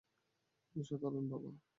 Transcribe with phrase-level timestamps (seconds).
[0.75, 1.49] অসাধারণ, বাবা!